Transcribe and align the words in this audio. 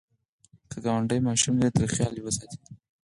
که 0.71 0.77
ګاونډی 0.85 1.19
ماشوم 1.27 1.55
لري، 1.59 1.71
ترې 1.75 1.87
خیال 1.93 2.13
وساته 2.21 2.57